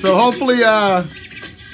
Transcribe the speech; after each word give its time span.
So 0.00 0.14
hopefully, 0.14 0.62
uh, 0.62 1.02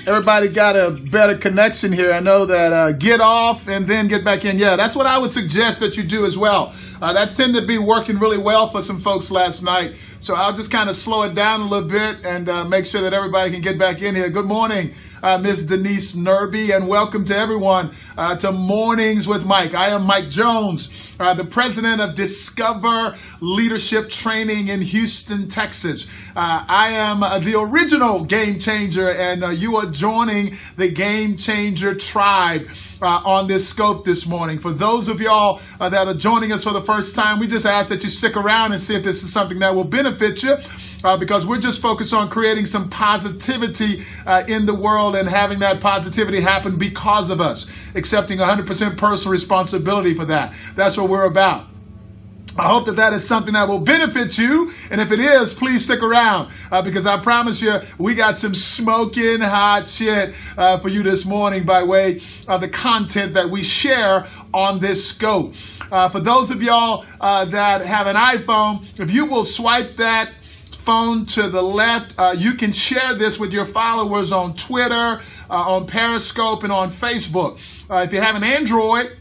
everybody 0.07 0.49
got 0.49 0.77
a 0.77 0.93
better 0.93 1.37
connection 1.37 1.93
here. 1.93 2.11
I 2.11 2.21
know 2.21 2.47
that 2.47 2.73
uh, 2.73 2.93
get 2.93 3.21
off 3.21 3.69
and 3.69 3.87
then 3.87 4.09
get 4.09 4.25
back 4.25 4.47
in. 4.47 4.59
Yeah, 4.59 4.77
that's 4.77 4.97
what 4.97 5.05
I 5.05 5.19
would 5.19 5.31
suggest 5.31 5.81
that 5.81 5.99
you 5.99 6.05
do 6.05 6.25
as 6.25 6.39
well. 6.39 6.75
Uh, 7.03 7.13
that 7.13 7.33
seemed 7.33 7.55
to 7.55 7.67
be 7.67 7.77
working 7.77 8.19
really 8.19 8.39
well 8.39 8.71
for 8.71 8.81
some 8.81 8.99
folks 8.99 9.31
last 9.31 9.63
night. 9.63 9.97
So 10.25 10.35
I'll 10.35 10.55
just 10.55 10.71
kind 10.71 10.89
of 10.89 10.97
slow 10.97 11.25
it 11.25 11.35
down 11.35 11.61
a 11.61 11.69
little 11.69 11.87
bit 11.87 12.25
and 12.25 12.49
uh, 12.49 12.65
make 12.65 12.87
sure 12.87 13.03
that 13.03 13.13
everybody 13.13 13.51
can 13.51 13.61
get 13.61 13.77
back 13.77 14.01
in 14.01 14.15
here. 14.15 14.31
Good 14.31 14.47
morning, 14.47 14.95
uh, 15.23 15.37
Miss 15.37 15.63
Denise 15.63 16.15
Nerby, 16.15 16.75
and 16.75 16.89
welcome 16.89 17.27
to 17.27 17.37
everyone 17.37 17.95
uh, 18.17 18.35
to 18.37 18.51
Mornings 18.51 19.29
with 19.29 19.45
Mike. 19.45 19.75
I 19.75 19.91
am 19.91 20.05
Mike 20.05 20.31
Jones, 20.31 20.89
uh, 21.21 21.35
the 21.35 21.45
president 21.45 22.01
of 22.01 22.15
Discover 22.15 23.19
Leadership 23.41 24.09
Training 24.09 24.69
in 24.69 24.81
Houston, 24.81 25.47
Texas. 25.47 26.07
Uh, 26.35 26.65
I 26.67 26.93
am 26.93 27.23
uh, 27.23 27.39
the 27.41 27.61
original 27.61 28.25
game 28.25 28.59
changer, 28.59 29.11
and 29.11 29.59
you 29.59 29.77
are 29.77 29.91
joining 29.91 30.57
the 30.79 30.91
game 30.91 31.37
changer 31.37 31.95
tribe 31.95 32.67
on 33.03 33.47
this 33.49 33.69
scope 33.69 34.03
this 34.07 34.25
morning. 34.25 34.59
For 34.59 34.73
those 34.73 35.09
of 35.09 35.21
y'all 35.21 35.61
that 35.79 36.09
are 36.09 36.15
joining 36.15 36.53
us 36.53 36.65
for 36.65 36.73
the 36.73 36.81
first 36.81 37.15
time, 37.15 37.39
we 37.39 37.47
just 37.47 37.67
ask 37.67 37.91
that 37.91 38.03
you 38.03 38.09
stick 38.09 38.35
around 38.35 38.73
and 38.73 38.81
see 38.81 38.95
if 38.95 39.03
this 39.03 39.23
is 39.23 39.31
something 39.31 39.59
that 39.59 39.75
will 39.75 39.85
benefit 39.85 40.14
you. 40.43 40.57
Uh, 41.03 41.19
because 41.19 41.45
we're 41.45 41.59
just 41.59 41.83
focused 41.83 42.15
on 42.15 42.31
creating 42.31 42.65
some 42.65 42.89
positivity 42.89 44.03
uh, 44.25 44.43
in 44.49 44.65
the 44.65 44.73
world 44.73 45.15
and 45.15 45.29
having 45.29 45.59
that 45.59 45.79
positivity 45.79 46.41
happen 46.41 46.79
because 46.79 47.29
of 47.29 47.43
us, 47.43 47.67
accepting 47.95 48.39
100% 48.39 48.97
personal 48.97 49.31
responsibility 49.31 50.15
for 50.15 50.25
that. 50.25 50.55
That's 50.77 50.97
what 50.97 51.11
we're 51.11 51.27
about. 51.27 51.67
I 52.57 52.69
hope 52.69 52.87
that 52.87 52.97
that 52.97 53.13
is 53.13 53.27
something 53.27 53.55
that 53.55 53.69
will 53.69 53.81
benefit 53.81 54.39
you. 54.39 54.71
And 54.89 55.01
if 55.01 55.11
it 55.11 55.19
is, 55.19 55.53
please 55.53 55.85
stick 55.85 56.05
around 56.05 56.53
uh, 56.71 56.83
because 56.83 57.05
I 57.05 57.21
promise 57.21 57.61
you, 57.61 57.81
we 57.99 58.15
got 58.15 58.39
some 58.39 58.55
smoking 58.55 59.41
hot 59.41 59.89
shit 59.89 60.35
uh, 60.57 60.79
for 60.79 60.89
you 60.89 61.03
this 61.03 61.25
morning 61.25 61.65
by 61.65 61.83
way 61.83 62.23
of 62.47 62.61
the 62.61 62.69
content 62.69 63.35
that 63.35 63.51
we 63.51 63.65
share 63.65 64.29
on 64.53 64.79
this 64.79 65.09
scope. 65.09 65.55
Uh, 65.91 66.09
for 66.09 66.21
those 66.21 66.53
of 66.53 66.63
y'all 66.63 67.05
uh, 67.21 67.45
that 67.47 67.85
have 67.85 68.07
an 68.07 68.15
iPhone, 68.15 68.85
if 69.01 69.11
you 69.11 69.25
will 69.25 69.45
swipe 69.45 69.97
that 69.97 70.31
phone 70.71 71.27
to 71.27 71.49
the 71.49 71.63
left, 71.63 72.15
uh, 72.19 72.37
you 72.37 72.55
can 72.55 72.71
share 72.71 73.17
this 73.17 73.37
with 73.37 73.53
your 73.53 73.65
followers 73.65 74.31
on 74.31 74.55
Twitter, 74.55 74.95
uh, 74.95 75.21
on 75.51 75.89
Periscope, 75.89 76.63
and 76.63 76.73
on 76.73 76.89
Facebook. 76.89 77.59
if 77.91 78.13
you 78.13 78.21
have 78.21 78.37
an 78.37 78.45
Android, 78.45 79.17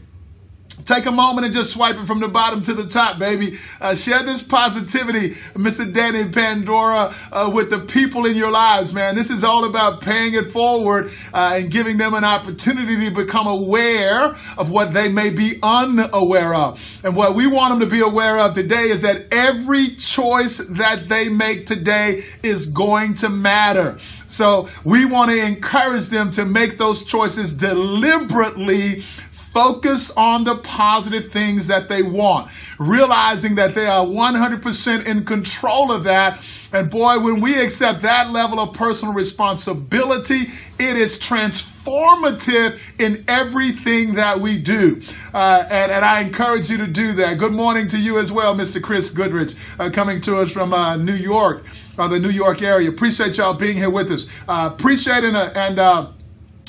Take 0.84 1.06
a 1.06 1.12
moment 1.12 1.46
and 1.46 1.54
just 1.54 1.72
swipe 1.72 1.96
it 1.96 2.06
from 2.06 2.20
the 2.20 2.28
bottom 2.28 2.60
to 2.62 2.74
the 2.74 2.86
top, 2.86 3.18
baby. 3.18 3.58
Uh, 3.80 3.94
share 3.94 4.22
this 4.22 4.42
positivity, 4.42 5.30
Mr. 5.54 5.90
Danny 5.90 6.28
Pandora, 6.28 7.14
uh, 7.32 7.50
with 7.52 7.70
the 7.70 7.78
people 7.80 8.26
in 8.26 8.36
your 8.36 8.50
lives, 8.50 8.92
man. 8.92 9.14
This 9.14 9.30
is 9.30 9.44
all 9.44 9.64
about 9.64 10.02
paying 10.02 10.34
it 10.34 10.52
forward 10.52 11.10
uh, 11.32 11.52
and 11.54 11.70
giving 11.70 11.96
them 11.96 12.12
an 12.12 12.24
opportunity 12.24 13.08
to 13.08 13.14
become 13.14 13.46
aware 13.46 14.36
of 14.58 14.70
what 14.70 14.92
they 14.92 15.08
may 15.08 15.30
be 15.30 15.58
unaware 15.62 16.54
of. 16.54 16.78
And 17.02 17.16
what 17.16 17.34
we 17.34 17.46
want 17.46 17.72
them 17.72 17.80
to 17.80 17.90
be 17.90 18.00
aware 18.00 18.38
of 18.38 18.52
today 18.52 18.90
is 18.90 19.00
that 19.02 19.32
every 19.32 19.96
choice 19.96 20.58
that 20.58 21.08
they 21.08 21.30
make 21.30 21.64
today 21.64 22.24
is 22.42 22.66
going 22.66 23.14
to 23.14 23.30
matter. 23.30 23.98
So 24.26 24.68
we 24.84 25.04
want 25.04 25.30
to 25.30 25.40
encourage 25.40 26.08
them 26.08 26.30
to 26.32 26.44
make 26.44 26.76
those 26.76 27.04
choices 27.04 27.52
deliberately 27.52 29.04
focus 29.54 30.10
on 30.16 30.42
the 30.42 30.56
positive 30.56 31.30
things 31.30 31.68
that 31.68 31.88
they 31.88 32.02
want, 32.02 32.50
realizing 32.78 33.54
that 33.54 33.74
they 33.74 33.86
are 33.86 34.04
100% 34.04 35.06
in 35.06 35.24
control 35.24 35.92
of 35.92 36.02
that. 36.04 36.42
And 36.72 36.90
boy, 36.90 37.20
when 37.20 37.40
we 37.40 37.58
accept 37.62 38.02
that 38.02 38.30
level 38.30 38.58
of 38.58 38.74
personal 38.74 39.14
responsibility, 39.14 40.48
it 40.80 40.96
is 40.96 41.16
transformative 41.16 42.80
in 42.98 43.24
everything 43.28 44.14
that 44.14 44.40
we 44.40 44.58
do. 44.58 45.00
Uh, 45.32 45.64
and, 45.70 45.92
and 45.92 46.04
I 46.04 46.20
encourage 46.20 46.68
you 46.68 46.76
to 46.78 46.88
do 46.88 47.12
that. 47.12 47.38
Good 47.38 47.52
morning 47.52 47.86
to 47.88 47.98
you 47.98 48.18
as 48.18 48.32
well, 48.32 48.56
Mr. 48.56 48.82
Chris 48.82 49.08
Goodrich, 49.08 49.54
uh, 49.78 49.88
coming 49.90 50.20
to 50.22 50.40
us 50.40 50.50
from 50.50 50.74
uh, 50.74 50.96
New 50.96 51.14
York, 51.14 51.64
uh, 51.96 52.08
the 52.08 52.18
New 52.18 52.30
York 52.30 52.60
area. 52.60 52.90
Appreciate 52.90 53.36
y'all 53.36 53.54
being 53.54 53.76
here 53.76 53.90
with 53.90 54.10
us. 54.10 54.26
Uh, 54.48 54.68
appreciate 54.72 55.22
it 55.22 55.36
and, 55.36 55.36
and 55.36 55.78
uh, 55.78 56.08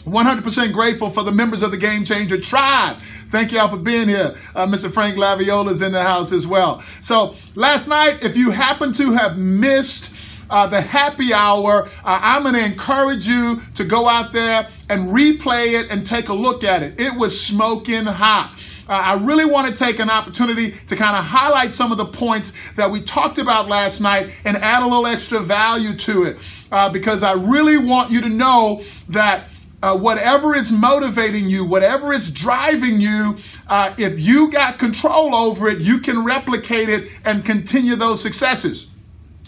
100% 0.05 0.73
grateful 0.73 1.09
for 1.09 1.23
the 1.23 1.31
members 1.31 1.61
of 1.61 1.71
the 1.71 1.77
Game 1.77 2.03
Changer 2.03 2.39
tribe. 2.39 2.97
Thank 3.31 3.51
y'all 3.51 3.69
for 3.69 3.77
being 3.77 4.07
here. 4.07 4.35
Uh, 4.53 4.65
Mr. 4.65 4.91
Frank 4.91 5.17
Laviola 5.17 5.71
is 5.71 5.81
in 5.81 5.91
the 5.91 6.03
house 6.03 6.31
as 6.31 6.47
well. 6.47 6.83
So 7.01 7.35
last 7.55 7.87
night, 7.87 8.23
if 8.23 8.37
you 8.37 8.51
happen 8.51 8.93
to 8.93 9.11
have 9.11 9.37
missed 9.37 10.11
uh, 10.49 10.67
the 10.67 10.81
happy 10.81 11.33
hour, 11.33 11.87
uh, 12.03 12.19
I'm 12.21 12.43
going 12.43 12.55
to 12.55 12.63
encourage 12.63 13.27
you 13.27 13.59
to 13.75 13.83
go 13.83 14.07
out 14.07 14.31
there 14.31 14.69
and 14.89 15.09
replay 15.09 15.79
it 15.79 15.89
and 15.89 16.05
take 16.05 16.29
a 16.29 16.33
look 16.33 16.63
at 16.63 16.83
it. 16.83 16.99
It 16.99 17.15
was 17.15 17.39
smoking 17.39 18.05
hot. 18.05 18.57
Uh, 18.87 18.91
I 18.91 19.13
really 19.15 19.45
want 19.45 19.67
to 19.67 19.75
take 19.75 19.99
an 19.99 20.11
opportunity 20.11 20.71
to 20.87 20.95
kind 20.95 21.17
of 21.17 21.23
highlight 21.23 21.73
some 21.73 21.91
of 21.91 21.97
the 21.97 22.05
points 22.05 22.53
that 22.75 22.91
we 22.91 23.01
talked 23.01 23.39
about 23.39 23.67
last 23.67 23.99
night 23.99 24.29
and 24.45 24.57
add 24.57 24.83
a 24.83 24.85
little 24.85 25.07
extra 25.07 25.39
value 25.39 25.95
to 25.95 26.23
it 26.23 26.37
uh, 26.71 26.89
because 26.89 27.23
I 27.23 27.33
really 27.33 27.77
want 27.77 28.11
you 28.11 28.21
to 28.21 28.29
know 28.29 28.83
that 29.09 29.47
uh, 29.85 29.95
whatever 29.95 30.55
is 30.55 30.71
motivating 30.71 31.47
you, 31.47 31.63
whatever 31.63 32.11
is 32.11 32.31
driving 32.31 32.99
you, 32.99 33.37
uh, 33.67 33.93
if 33.99 34.19
you 34.19 34.49
got 34.49 34.79
control 34.79 35.35
over 35.35 35.69
it, 35.69 35.79
you 35.79 35.99
can 35.99 36.23
replicate 36.23 36.89
it 36.89 37.07
and 37.23 37.45
continue 37.45 37.95
those 37.95 38.19
successes. 38.19 38.87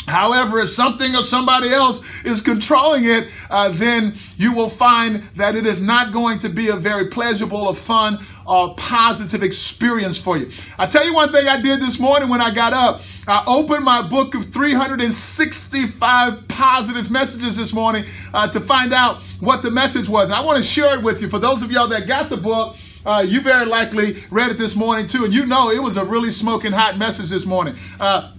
However, 0.07 0.59
if 0.59 0.69
something 0.69 1.15
or 1.15 1.23
somebody 1.23 1.69
else 1.69 2.01
is 2.23 2.41
controlling 2.41 3.05
it, 3.05 3.29
uh, 3.49 3.69
then 3.69 4.15
you 4.37 4.53
will 4.53 4.69
find 4.69 5.23
that 5.35 5.55
it 5.55 5.65
is 5.65 5.81
not 5.81 6.13
going 6.13 6.39
to 6.39 6.49
be 6.49 6.69
a 6.69 6.77
very 6.77 7.07
pleasurable 7.07 7.67
or 7.67 7.75
fun 7.75 8.25
or 8.45 8.73
positive 8.75 9.43
experience 9.43 10.17
for 10.17 10.37
you. 10.37 10.49
I 10.77 10.87
tell 10.87 11.05
you 11.05 11.13
one 11.13 11.33
thing 11.33 11.47
I 11.47 11.61
did 11.61 11.81
this 11.81 11.99
morning 11.99 12.29
when 12.29 12.39
I 12.39 12.53
got 12.53 12.71
up. 12.71 13.01
I 13.27 13.43
opened 13.45 13.83
my 13.83 14.07
book 14.07 14.33
of 14.35 14.45
365 14.53 16.47
positive 16.47 17.11
messages 17.11 17.57
this 17.57 17.73
morning 17.73 18.05
uh, 18.33 18.47
to 18.47 18.61
find 18.61 18.93
out 18.93 19.17
what 19.41 19.61
the 19.61 19.71
message 19.71 20.07
was. 20.07 20.29
And 20.29 20.37
I 20.37 20.41
want 20.41 20.57
to 20.57 20.63
share 20.63 20.97
it 20.97 21.03
with 21.03 21.21
you. 21.21 21.29
For 21.29 21.39
those 21.39 21.61
of 21.61 21.69
y'all 21.69 21.89
that 21.89 22.07
got 22.07 22.29
the 22.29 22.37
book, 22.37 22.77
uh, 23.05 23.25
you 23.27 23.41
very 23.41 23.65
likely 23.65 24.23
read 24.31 24.51
it 24.51 24.57
this 24.57 24.75
morning 24.75 25.07
too, 25.07 25.23
and 25.23 25.33
you 25.33 25.45
know 25.45 25.69
it 25.71 25.81
was 25.81 25.95
a 25.95 26.03
really 26.03 26.29
smoking 26.29 26.73
hot 26.73 26.97
message 26.97 27.29
this 27.29 27.45
morning. 27.45 27.75
Uh, 27.99 28.31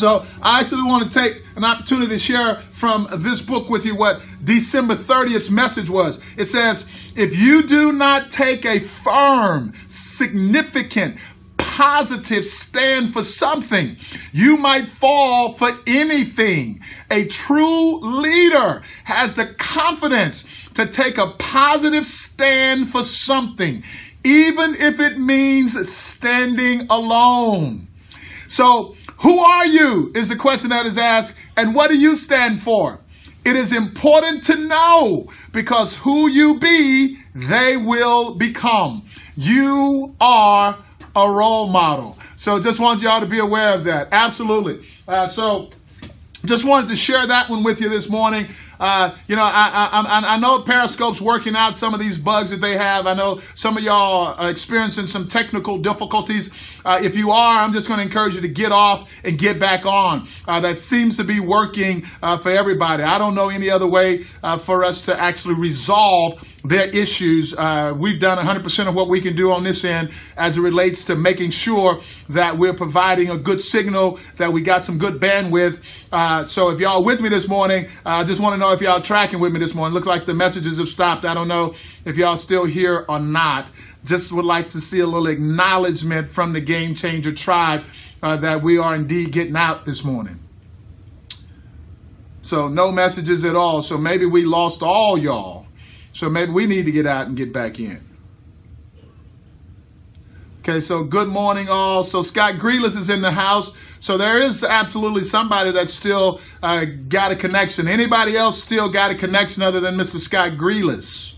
so 0.00 0.24
I 0.40 0.60
actually 0.60 0.84
want 0.84 1.12
to 1.12 1.20
take 1.20 1.42
an 1.56 1.64
opportunity 1.64 2.14
to 2.14 2.18
share 2.18 2.62
from 2.72 3.06
this 3.18 3.42
book 3.42 3.68
with 3.68 3.84
you 3.84 3.94
what 3.94 4.22
December 4.42 4.96
30th 4.96 5.50
message 5.50 5.90
was. 5.90 6.20
It 6.38 6.46
says, 6.46 6.86
if 7.14 7.36
you 7.36 7.62
do 7.62 7.92
not 7.92 8.30
take 8.30 8.64
a 8.64 8.80
firm, 8.80 9.74
significant, 9.88 11.18
positive 11.58 12.46
stand 12.46 13.12
for 13.12 13.22
something, 13.22 13.98
you 14.32 14.56
might 14.56 14.86
fall 14.86 15.52
for 15.52 15.78
anything. 15.86 16.80
A 17.10 17.26
true 17.26 18.00
leader 18.00 18.82
has 19.04 19.34
the 19.34 19.54
confidence 19.58 20.46
to 20.74 20.86
take 20.86 21.18
a 21.18 21.32
positive 21.38 22.06
stand 22.06 22.90
for 22.90 23.02
something, 23.02 23.82
even 24.24 24.74
if 24.76 24.98
it 24.98 25.18
means 25.18 25.88
standing 25.90 26.86
alone. 26.88 27.89
So, 28.50 28.96
who 29.18 29.38
are 29.38 29.64
you? 29.64 30.10
Is 30.16 30.28
the 30.28 30.34
question 30.34 30.70
that 30.70 30.84
is 30.84 30.98
asked. 30.98 31.36
And 31.56 31.72
what 31.72 31.88
do 31.88 31.96
you 31.96 32.16
stand 32.16 32.60
for? 32.60 32.98
It 33.44 33.54
is 33.54 33.72
important 33.72 34.42
to 34.44 34.56
know 34.56 35.28
because 35.52 35.94
who 35.94 36.28
you 36.28 36.58
be, 36.58 37.18
they 37.32 37.76
will 37.76 38.34
become. 38.34 39.06
You 39.36 40.16
are 40.20 40.76
a 41.14 41.30
role 41.30 41.68
model. 41.68 42.18
So 42.34 42.58
just 42.58 42.80
want 42.80 43.00
y'all 43.02 43.20
to 43.20 43.26
be 43.26 43.38
aware 43.38 43.72
of 43.72 43.84
that. 43.84 44.08
Absolutely. 44.10 44.84
Uh, 45.06 45.28
so 45.28 45.70
just 46.44 46.64
wanted 46.64 46.88
to 46.88 46.96
share 46.96 47.28
that 47.28 47.48
one 47.50 47.62
with 47.62 47.80
you 47.80 47.88
this 47.88 48.08
morning. 48.08 48.48
Uh, 48.80 49.14
you 49.28 49.36
know, 49.36 49.42
I, 49.42 49.90
I, 49.92 50.34
I 50.34 50.38
know 50.38 50.62
Periscope's 50.62 51.20
working 51.20 51.54
out 51.54 51.76
some 51.76 51.92
of 51.92 52.00
these 52.00 52.16
bugs 52.16 52.50
that 52.50 52.62
they 52.62 52.78
have. 52.78 53.06
I 53.06 53.12
know 53.12 53.40
some 53.54 53.76
of 53.76 53.82
y'all 53.82 54.34
are 54.38 54.50
experiencing 54.50 55.06
some 55.06 55.28
technical 55.28 55.76
difficulties. 55.78 56.50
Uh, 56.82 56.98
if 57.02 57.14
you 57.14 57.30
are, 57.30 57.58
I'm 57.62 57.74
just 57.74 57.88
going 57.88 57.98
to 57.98 58.04
encourage 58.04 58.34
you 58.36 58.40
to 58.40 58.48
get 58.48 58.72
off 58.72 59.10
and 59.22 59.38
get 59.38 59.60
back 59.60 59.84
on. 59.84 60.26
Uh, 60.48 60.60
that 60.60 60.78
seems 60.78 61.18
to 61.18 61.24
be 61.24 61.40
working 61.40 62.06
uh, 62.22 62.38
for 62.38 62.50
everybody. 62.50 63.02
I 63.02 63.18
don't 63.18 63.34
know 63.34 63.50
any 63.50 63.68
other 63.68 63.86
way 63.86 64.24
uh, 64.42 64.56
for 64.56 64.82
us 64.82 65.02
to 65.04 65.20
actually 65.20 65.54
resolve 65.54 66.42
their 66.64 66.86
issues. 66.88 67.54
Uh, 67.54 67.94
we've 67.96 68.20
done 68.20 68.38
100% 68.38 68.88
of 68.88 68.94
what 68.94 69.08
we 69.08 69.20
can 69.20 69.34
do 69.34 69.50
on 69.50 69.64
this 69.64 69.84
end 69.84 70.10
as 70.36 70.58
it 70.58 70.60
relates 70.60 71.04
to 71.06 71.16
making 71.16 71.50
sure 71.50 72.00
that 72.28 72.58
we're 72.58 72.74
providing 72.74 73.30
a 73.30 73.38
good 73.38 73.60
signal, 73.60 74.18
that 74.36 74.52
we 74.52 74.60
got 74.60 74.82
some 74.82 74.98
good 74.98 75.20
bandwidth. 75.20 75.80
Uh, 76.12 76.44
so 76.44 76.70
if 76.70 76.78
y'all 76.78 77.04
with 77.04 77.20
me 77.20 77.28
this 77.28 77.48
morning, 77.48 77.88
I 78.04 78.20
uh, 78.20 78.24
just 78.24 78.40
want 78.40 78.54
to 78.54 78.58
know 78.58 78.72
if 78.72 78.80
y'all 78.80 79.02
tracking 79.02 79.40
with 79.40 79.52
me 79.52 79.60
this 79.60 79.74
morning. 79.74 79.94
Looks 79.94 80.06
like 80.06 80.26
the 80.26 80.34
messages 80.34 80.78
have 80.78 80.88
stopped. 80.88 81.24
I 81.24 81.34
don't 81.34 81.48
know 81.48 81.74
if 82.04 82.16
y'all 82.16 82.36
still 82.36 82.66
here 82.66 83.04
or 83.08 83.18
not. 83.18 83.70
Just 84.04 84.32
would 84.32 84.44
like 84.44 84.70
to 84.70 84.80
see 84.80 85.00
a 85.00 85.06
little 85.06 85.26
acknowledgement 85.26 86.30
from 86.30 86.52
the 86.52 86.60
Game 86.60 86.94
Changer 86.94 87.32
tribe 87.32 87.84
uh, 88.22 88.36
that 88.38 88.62
we 88.62 88.78
are 88.78 88.94
indeed 88.94 89.32
getting 89.32 89.56
out 89.56 89.84
this 89.84 90.04
morning. 90.04 90.38
So 92.42 92.68
no 92.68 92.90
messages 92.90 93.44
at 93.44 93.54
all. 93.54 93.82
So 93.82 93.98
maybe 93.98 94.24
we 94.24 94.44
lost 94.44 94.82
all 94.82 95.18
y'all. 95.18 95.66
So 96.12 96.28
maybe 96.28 96.52
we 96.52 96.66
need 96.66 96.86
to 96.86 96.92
get 96.92 97.06
out 97.06 97.26
and 97.26 97.36
get 97.36 97.52
back 97.52 97.78
in. 97.78 98.04
Okay, 100.60 100.80
so 100.80 101.04
good 101.04 101.28
morning, 101.28 101.68
all. 101.70 102.04
So 102.04 102.20
Scott 102.20 102.56
Grealis 102.56 102.96
is 102.96 103.08
in 103.08 103.22
the 103.22 103.30
house. 103.30 103.72
So 103.98 104.18
there 104.18 104.38
is 104.38 104.62
absolutely 104.62 105.24
somebody 105.24 105.72
that 105.72 105.88
still 105.88 106.40
uh, 106.62 106.84
got 107.08 107.32
a 107.32 107.36
connection. 107.36 107.88
Anybody 107.88 108.36
else 108.36 108.62
still 108.62 108.90
got 108.90 109.10
a 109.10 109.14
connection 109.14 109.62
other 109.62 109.80
than 109.80 109.96
Mr. 109.96 110.18
Scott 110.18 110.52
Grealis? 110.52 111.34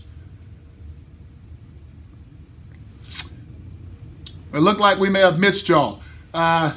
It 4.53 4.59
looked 4.59 4.79
like 4.79 4.99
we 4.99 5.09
may 5.09 5.21
have 5.21 5.39
missed 5.39 5.69
y'all. 5.69 6.01
Uh, 6.33 6.75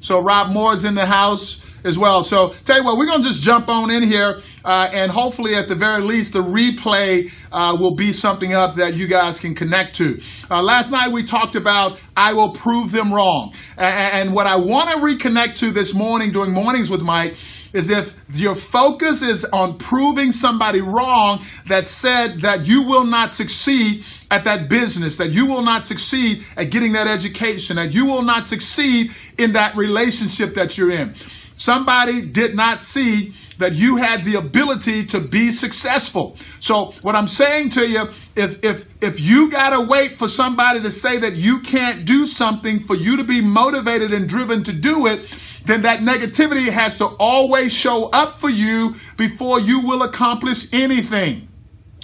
so 0.00 0.20
Rob 0.20 0.50
Moore's 0.50 0.84
in 0.84 0.94
the 0.94 1.06
house 1.06 1.60
as 1.84 1.98
well. 1.98 2.22
So 2.22 2.54
tell 2.64 2.78
you 2.78 2.84
what, 2.84 2.96
we're 2.96 3.06
going 3.06 3.22
to 3.22 3.28
just 3.28 3.42
jump 3.42 3.68
on 3.68 3.90
in 3.90 4.02
here, 4.02 4.42
uh, 4.64 4.90
and 4.92 5.10
hopefully, 5.10 5.54
at 5.54 5.68
the 5.68 5.74
very 5.74 6.02
least, 6.02 6.32
the 6.32 6.42
replay 6.42 7.30
uh, 7.50 7.76
will 7.78 7.94
be 7.94 8.12
something 8.12 8.52
up 8.52 8.74
that 8.76 8.94
you 8.94 9.06
guys 9.06 9.38
can 9.38 9.54
connect 9.54 9.96
to. 9.96 10.20
Uh, 10.50 10.62
last 10.62 10.90
night 10.90 11.12
we 11.12 11.22
talked 11.22 11.56
about 11.56 11.98
I 12.16 12.32
will 12.32 12.50
prove 12.50 12.92
them 12.92 13.12
wrong, 13.12 13.54
and, 13.76 14.28
and 14.28 14.34
what 14.34 14.46
I 14.46 14.56
want 14.56 14.90
to 14.90 14.96
reconnect 14.96 15.56
to 15.56 15.70
this 15.70 15.94
morning 15.94 16.32
during 16.32 16.52
mornings 16.52 16.90
with 16.90 17.02
Mike 17.02 17.36
is 17.72 17.88
if 17.88 18.14
your 18.34 18.54
focus 18.54 19.22
is 19.22 19.44
on 19.46 19.78
proving 19.78 20.30
somebody 20.30 20.80
wrong 20.80 21.42
that 21.68 21.86
said 21.86 22.42
that 22.42 22.66
you 22.66 22.82
will 22.82 23.04
not 23.04 23.32
succeed 23.32 24.04
at 24.30 24.44
that 24.44 24.68
business, 24.68 25.16
that 25.16 25.30
you 25.30 25.46
will 25.46 25.62
not 25.62 25.86
succeed 25.86 26.44
at 26.56 26.70
getting 26.70 26.92
that 26.92 27.06
education, 27.06 27.76
that 27.76 27.92
you 27.92 28.04
will 28.04 28.22
not 28.22 28.46
succeed 28.46 29.10
in 29.38 29.52
that 29.54 29.74
relationship 29.76 30.54
that 30.54 30.76
you're 30.76 30.90
in. 30.90 31.14
Somebody 31.54 32.22
did 32.22 32.54
not 32.54 32.82
see 32.82 33.34
that 33.58 33.74
you 33.74 33.96
had 33.96 34.24
the 34.24 34.34
ability 34.34 35.04
to 35.06 35.20
be 35.20 35.50
successful. 35.50 36.36
So 36.60 36.94
what 37.02 37.14
I'm 37.14 37.28
saying 37.28 37.70
to 37.70 37.88
you, 37.88 38.08
if 38.34 38.62
if 38.64 38.86
if 39.00 39.20
you 39.20 39.50
gotta 39.50 39.80
wait 39.80 40.18
for 40.18 40.28
somebody 40.28 40.80
to 40.80 40.90
say 40.90 41.18
that 41.18 41.34
you 41.34 41.60
can't 41.60 42.04
do 42.04 42.26
something 42.26 42.84
for 42.84 42.96
you 42.96 43.16
to 43.16 43.24
be 43.24 43.40
motivated 43.40 44.12
and 44.12 44.28
driven 44.28 44.64
to 44.64 44.72
do 44.72 45.06
it, 45.06 45.28
then 45.66 45.82
that 45.82 46.00
negativity 46.00 46.68
has 46.68 46.98
to 46.98 47.06
always 47.06 47.72
show 47.72 48.06
up 48.06 48.38
for 48.40 48.50
you 48.50 48.96
before 49.16 49.60
you 49.60 49.80
will 49.80 50.02
accomplish 50.02 50.66
anything. 50.72 51.48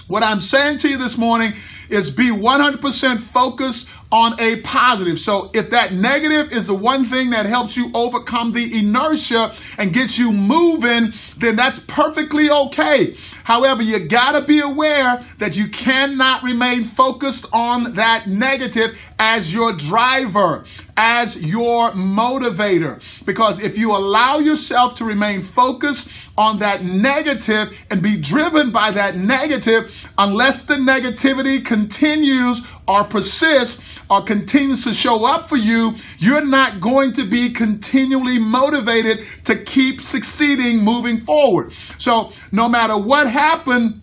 What 0.07 0.23
I'm 0.23 0.41
saying 0.41 0.79
to 0.79 0.89
you 0.89 0.97
this 0.97 1.17
morning 1.17 1.53
is 1.89 2.09
be 2.09 2.29
100% 2.29 3.19
focused 3.19 3.87
on 4.11 4.39
a 4.39 4.57
positive. 4.61 5.19
So 5.19 5.51
if 5.53 5.69
that 5.69 5.93
negative 5.93 6.51
is 6.51 6.67
the 6.67 6.73
one 6.73 7.05
thing 7.05 7.29
that 7.29 7.45
helps 7.45 7.77
you 7.77 7.91
overcome 7.93 8.53
the 8.53 8.77
inertia 8.77 9.53
and 9.77 9.93
gets 9.93 10.17
you 10.17 10.31
moving, 10.31 11.13
then 11.37 11.55
that's 11.55 11.79
perfectly 11.79 12.49
okay. 12.49 13.15
However, 13.43 13.81
you 13.81 13.99
gotta 13.99 14.41
be 14.41 14.59
aware 14.59 15.23
that 15.37 15.55
you 15.55 15.67
cannot 15.69 16.43
remain 16.43 16.83
focused 16.83 17.45
on 17.51 17.93
that 17.95 18.27
negative 18.27 18.97
as 19.17 19.53
your 19.53 19.73
driver, 19.73 20.65
as 20.95 21.35
your 21.37 21.91
motivator. 21.91 23.01
Because 23.25 23.59
if 23.59 23.77
you 23.77 23.91
allow 23.91 24.39
yourself 24.39 24.95
to 24.95 25.05
remain 25.05 25.41
focused 25.41 26.09
on 26.37 26.59
that 26.59 26.83
negative 26.85 27.77
and 27.89 28.01
be 28.01 28.19
driven 28.19 28.71
by 28.71 28.91
that 28.91 29.17
negative, 29.17 29.93
unless 30.17 30.63
the 30.63 30.75
negativity 30.75 31.63
continues 31.63 32.61
or 32.89 33.03
persists, 33.03 33.83
or 34.09 34.23
continues 34.23 34.83
to 34.83 34.93
show 34.95 35.23
up 35.23 35.47
for 35.47 35.57
you, 35.57 35.93
you're 36.17 36.43
not 36.43 36.81
going 36.81 37.13
to 37.13 37.23
be 37.23 37.51
continually 37.51 38.39
motivated 38.39 39.23
to 39.45 39.55
keep 39.55 40.01
succeeding 40.01 40.79
moving 40.79 41.23
forward. 41.23 41.71
So 41.99 42.31
no 42.51 42.67
matter 42.67 42.97
what 42.97 43.29
happened, 43.29 44.01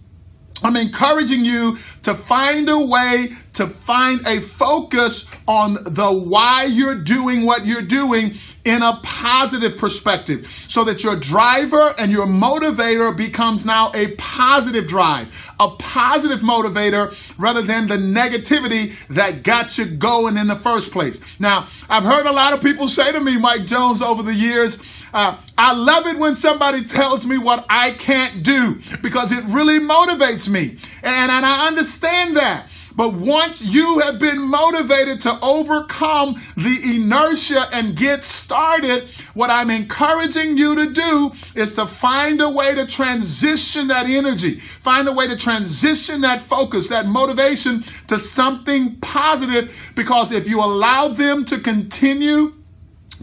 I'm 0.63 0.77
encouraging 0.77 1.45
you 1.45 1.79
to 2.05 2.15
find 2.15 2.69
a 2.69 2.79
way 2.79 3.33
to 3.57 3.67
find 3.67 4.27
a 4.27 4.41
focus 4.41 5.27
on 5.49 5.79
the 5.85 6.13
why 6.13 6.65
you're 6.65 6.95
doing 6.95 7.47
what 7.47 7.65
you're 7.65 7.81
doing 7.81 8.35
in 8.67 8.83
a 8.83 8.99
positive 9.03 9.79
perspective 9.79 10.47
so 10.69 10.85
that 10.85 11.03
your 11.03 11.17
driver 11.17 11.95
and 11.97 12.13
your 12.13 12.27
motivator 12.27 13.17
becomes 13.17 13.65
now 13.65 13.91
a 13.95 14.09
positive 14.17 14.87
drive, 14.87 15.29
a 15.59 15.71
positive 15.71 16.41
motivator 16.41 17.15
rather 17.39 17.63
than 17.63 17.87
the 17.87 17.97
negativity 17.97 18.95
that 19.09 19.43
got 19.43 19.79
you 19.79 19.87
going 19.87 20.37
in 20.37 20.49
the 20.49 20.57
first 20.57 20.91
place. 20.91 21.21
Now, 21.39 21.69
I've 21.89 22.05
heard 22.05 22.27
a 22.27 22.33
lot 22.33 22.53
of 22.53 22.61
people 22.61 22.89
say 22.89 23.11
to 23.13 23.21
me, 23.21 23.39
Mike 23.39 23.65
Jones, 23.65 24.03
over 24.03 24.23
the 24.23 24.35
years, 24.35 24.79
uh, 25.15 25.39
I 25.57 25.73
love 25.73 26.07
it 26.07 26.19
when 26.19 26.35
somebody 26.35 26.85
tells 26.85 27.25
me 27.25 27.39
what 27.39 27.65
I 27.71 27.93
can't 27.93 28.43
do 28.43 28.81
because 29.01 29.33
it 29.33 29.45
really 29.45 29.79
motivates 29.79 30.47
me. 30.47 30.79
And, 31.03 31.31
and 31.31 31.47
I 31.47 31.69
understand 31.69 32.37
that. 32.37 32.69
But 32.97 33.13
once 33.13 33.61
you 33.61 33.99
have 33.99 34.19
been 34.19 34.41
motivated 34.41 35.21
to 35.23 35.39
overcome 35.43 36.41
the 36.57 36.81
inertia 36.95 37.69
and 37.73 37.95
get 37.95 38.25
started, 38.25 39.09
what 39.35 39.51
I'm 39.51 39.69
encouraging 39.71 40.57
you 40.57 40.75
to 40.77 40.91
do 40.91 41.33
is 41.55 41.75
to 41.75 41.87
find 41.87 42.41
a 42.41 42.49
way 42.49 42.75
to 42.75 42.87
transition 42.87 43.89
that 43.89 44.07
energy, 44.07 44.61
find 44.61 45.07
a 45.09 45.13
way 45.13 45.29
to 45.29 45.37
transition 45.37 46.23
that 46.23 46.41
focus, 46.41 46.89
that 46.89 47.07
motivation 47.07 47.85
to 48.09 48.19
something 48.19 48.97
positive. 48.97 49.75
Because 49.95 50.33
if 50.33 50.49
you 50.49 50.61
allow 50.61 51.09
them 51.09 51.45
to 51.45 51.61
continue 51.61 52.55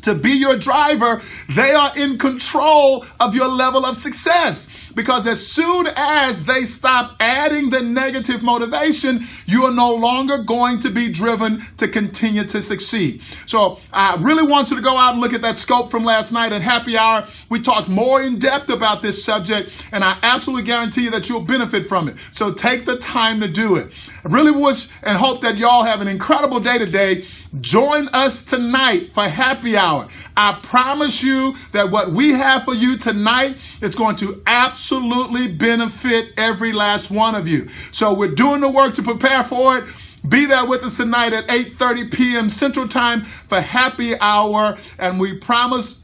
to 0.04 0.14
be 0.14 0.32
your 0.32 0.58
driver, 0.58 1.22
they 1.50 1.72
are 1.72 1.98
in 1.98 2.18
control 2.18 3.06
of 3.20 3.34
your 3.34 3.48
level 3.48 3.86
of 3.86 3.98
success. 3.98 4.68
Because 4.96 5.28
as 5.28 5.46
soon 5.46 5.88
as 5.96 6.46
they 6.46 6.66
stop 6.66 7.16
adding 7.20 7.70
the 7.70 7.82
negative 7.82 8.44
motivation, 8.44 9.28
you 9.46 9.64
are 9.66 9.72
no 9.72 9.94
longer 9.94 10.44
going 10.44 10.80
to 10.80 10.90
be 10.90 11.12
driven 11.12 11.66
to 11.78 11.88
continue 11.88 12.44
to 12.46 12.62
succeed. 12.62 13.22
So 13.46 13.80
I 13.92 14.16
really 14.16 14.44
want 14.44 14.70
you 14.70 14.76
to 14.76 14.82
go 14.82 14.98
out 14.98 15.14
and 15.14 15.22
look 15.22 15.34
at 15.34 15.42
that 15.42 15.58
scope 15.58 15.92
from 15.92 16.04
last 16.04 16.32
night 16.32 16.52
at 16.52 16.62
happy 16.62 16.98
hour. 16.98 17.28
We 17.50 17.60
talked 17.60 17.90
more 17.90 18.22
in 18.22 18.40
depth 18.40 18.70
about 18.70 19.02
this 19.02 19.24
subject, 19.24 19.72
and 19.92 20.04
I 20.04 20.18
absolutely 20.22 20.64
guarantee 20.64 21.04
you 21.04 21.12
that 21.12 21.30
you'll 21.30 21.42
benefit 21.42 21.88
from 21.88 22.08
it. 22.08 22.18
So 22.32 22.54
take 22.54 22.86
the 22.86 22.98
time 22.98 23.40
to 23.42 23.48
do 23.48 23.76
it. 23.76 23.92
I 24.26 24.30
really 24.30 24.52
wish 24.52 24.88
and 25.02 25.18
hope 25.18 25.42
that 25.42 25.58
y'all 25.58 25.84
have 25.84 26.00
an 26.02 26.08
incredible 26.08 26.60
day 26.60 26.78
today. 26.78 27.26
Join 27.60 28.08
us 28.10 28.44
tonight 28.44 29.14
for 29.14 29.24
happy 29.24 29.78
hour. 29.78 30.08
I 30.36 30.60
promise 30.64 31.22
you 31.22 31.54
that 31.72 31.92
what 31.92 32.12
we 32.12 32.32
have 32.32 32.64
for 32.64 32.74
you 32.74 32.98
tonight 32.98 33.58
is 33.82 33.94
going 33.94 34.16
to 34.18 34.42
absolutely 34.84 35.48
benefit 35.48 36.34
every 36.36 36.74
last 36.74 37.10
one 37.10 37.36
of 37.36 37.48
you. 37.48 37.70
So 37.94 38.14
we're 38.14 38.36
doing 38.36 38.60
the 38.60 38.70
work 38.70 38.96
to 38.96 39.02
prepare 39.02 39.46
for 39.46 39.78
it. 39.78 39.86
Be 40.28 40.46
there 40.46 40.66
with 40.68 40.84
us 40.84 40.98
tonight 40.98 41.32
at 41.32 41.48
8:30 41.48 42.14
p.m. 42.14 42.50
Central 42.50 42.90
Time 42.90 43.24
for 43.24 43.62
happy 43.62 44.20
hour 44.20 44.78
and 45.00 45.22
we 45.22 45.38
promise 45.38 46.04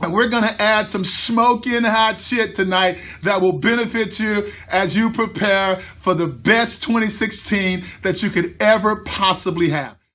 and 0.00 0.14
we're 0.14 0.28
going 0.28 0.44
to 0.44 0.62
add 0.62 0.88
some 0.88 1.04
smoking 1.04 1.84
hot 1.84 2.18
shit 2.18 2.54
tonight 2.54 3.00
that 3.22 3.40
will 3.42 3.58
benefit 3.58 4.18
you 4.18 4.50
as 4.68 4.96
you 4.96 5.10
prepare 5.10 5.80
for 5.98 6.14
the 6.14 6.26
best 6.26 6.82
2016 6.82 7.84
that 8.02 8.22
you 8.22 8.30
could 8.30 8.56
ever 8.60 9.02
possibly 9.04 9.70
have. 9.70 9.96